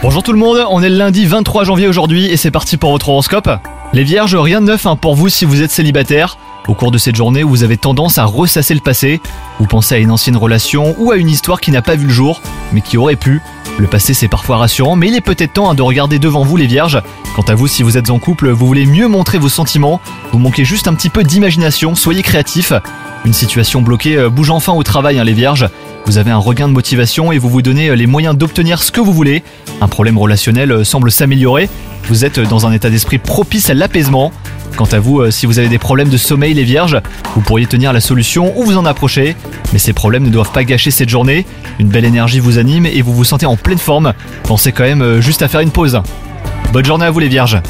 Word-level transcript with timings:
Bonjour 0.00 0.22
tout 0.22 0.32
le 0.32 0.38
monde, 0.38 0.64
on 0.70 0.82
est 0.82 0.88
le 0.88 0.96
lundi 0.96 1.26
23 1.26 1.64
janvier 1.64 1.86
aujourd'hui 1.86 2.24
et 2.28 2.38
c'est 2.38 2.50
parti 2.50 2.78
pour 2.78 2.92
votre 2.92 3.10
horoscope. 3.10 3.50
Les 3.92 4.04
vierges, 4.04 4.34
rien 4.34 4.62
de 4.62 4.68
neuf 4.68 4.86
hein, 4.86 4.96
pour 4.96 5.14
vous 5.14 5.28
si 5.28 5.44
vous 5.44 5.60
êtes 5.60 5.70
célibataire. 5.70 6.38
Au 6.66 6.72
cours 6.72 6.90
de 6.90 6.96
cette 6.96 7.14
journée, 7.14 7.42
vous 7.42 7.62
avez 7.62 7.76
tendance 7.76 8.16
à 8.16 8.24
ressasser 8.24 8.72
le 8.72 8.80
passé. 8.80 9.20
Vous 9.58 9.66
pensez 9.66 9.96
à 9.96 9.98
une 9.98 10.10
ancienne 10.10 10.38
relation 10.38 10.94
ou 10.98 11.10
à 11.10 11.16
une 11.16 11.28
histoire 11.28 11.60
qui 11.60 11.72
n'a 11.72 11.82
pas 11.82 11.94
vu 11.94 12.06
le 12.06 12.12
jour, 12.12 12.40
mais 12.72 12.80
qui 12.80 12.96
aurait 12.96 13.16
pu. 13.16 13.42
Le 13.76 13.86
passé 13.86 14.14
c'est 14.14 14.28
parfois 14.28 14.56
rassurant, 14.56 14.96
mais 14.96 15.08
il 15.08 15.14
est 15.14 15.20
peut-être 15.20 15.52
temps 15.52 15.68
hein, 15.68 15.74
de 15.74 15.82
regarder 15.82 16.18
devant 16.18 16.44
vous 16.44 16.56
les 16.56 16.66
vierges. 16.66 17.02
Quant 17.36 17.44
à 17.48 17.54
vous, 17.54 17.66
si 17.66 17.82
vous 17.82 17.98
êtes 17.98 18.08
en 18.08 18.18
couple, 18.18 18.48
vous 18.48 18.66
voulez 18.66 18.86
mieux 18.86 19.08
montrer 19.08 19.36
vos 19.36 19.50
sentiments, 19.50 20.00
vous 20.32 20.38
manquez 20.38 20.64
juste 20.64 20.88
un 20.88 20.94
petit 20.94 21.10
peu 21.10 21.22
d'imagination, 21.22 21.94
soyez 21.94 22.22
créatifs. 22.22 22.72
Une 23.26 23.34
situation 23.34 23.82
bloquée 23.82 24.16
euh, 24.16 24.30
bouge 24.30 24.48
enfin 24.48 24.72
au 24.72 24.82
travail 24.82 25.18
hein, 25.18 25.24
les 25.24 25.34
vierges. 25.34 25.68
Vous 26.10 26.18
avez 26.18 26.32
un 26.32 26.38
regain 26.38 26.66
de 26.66 26.72
motivation 26.72 27.30
et 27.30 27.38
vous 27.38 27.48
vous 27.48 27.62
donnez 27.62 27.88
euh, 27.88 27.94
les 27.94 28.08
moyens 28.08 28.36
d'obtenir 28.36 28.82
ce 28.82 28.90
que 28.90 29.00
vous 29.00 29.12
voulez. 29.12 29.44
Un 29.80 29.86
problème 29.86 30.18
relationnel 30.18 30.72
euh, 30.72 30.82
semble 30.82 31.12
s'améliorer. 31.12 31.70
Vous 32.08 32.24
êtes 32.24 32.40
dans 32.40 32.66
un 32.66 32.72
état 32.72 32.90
d'esprit 32.90 33.18
propice 33.18 33.70
à 33.70 33.74
l'apaisement. 33.74 34.32
Quant 34.74 34.86
à 34.86 34.98
vous, 34.98 35.20
euh, 35.20 35.30
si 35.30 35.46
vous 35.46 35.60
avez 35.60 35.68
des 35.68 35.78
problèmes 35.78 36.08
de 36.08 36.16
sommeil 36.16 36.52
les 36.52 36.64
vierges, 36.64 37.00
vous 37.36 37.42
pourriez 37.42 37.66
tenir 37.66 37.92
la 37.92 38.00
solution 38.00 38.52
ou 38.58 38.64
vous 38.64 38.76
en 38.76 38.86
approcher. 38.86 39.36
Mais 39.72 39.78
ces 39.78 39.92
problèmes 39.92 40.24
ne 40.24 40.30
doivent 40.30 40.50
pas 40.50 40.64
gâcher 40.64 40.90
cette 40.90 41.08
journée. 41.08 41.46
Une 41.78 41.86
belle 41.86 42.04
énergie 42.04 42.40
vous 42.40 42.58
anime 42.58 42.86
et 42.86 43.02
vous 43.02 43.14
vous 43.14 43.22
sentez 43.22 43.46
en 43.46 43.54
pleine 43.54 43.78
forme. 43.78 44.12
Pensez 44.42 44.72
quand 44.72 44.82
même 44.82 45.20
juste 45.20 45.42
à 45.42 45.48
faire 45.48 45.60
une 45.60 45.70
pause. 45.70 46.02
Bonne 46.72 46.84
journée 46.84 47.06
à 47.06 47.12
vous 47.12 47.20
les 47.20 47.28
vierges 47.28 47.62